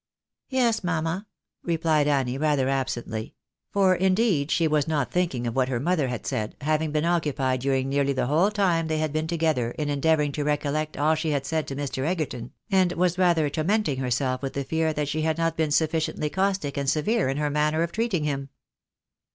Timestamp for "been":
6.91-7.05, 9.13-9.27, 15.55-15.69